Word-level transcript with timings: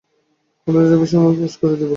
কলেজে 0.67 0.87
যাইবার 0.89 1.09
সময় 1.11 1.27
আমি 1.27 1.37
পোস্ট 1.39 1.57
করিয়া 1.59 1.77
দিব। 1.79 1.89